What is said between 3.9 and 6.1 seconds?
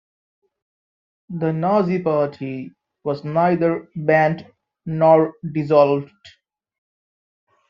banned nor dissolved.